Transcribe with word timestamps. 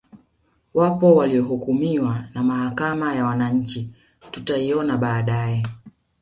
Wapo 0.73 1.15
waliohukumiwa 1.15 2.25
na 2.33 2.43
Mahakama 2.43 3.15
ya 3.15 3.25
wananchi 3.25 3.89
tutaiona 4.31 4.97
baadae 4.97 5.63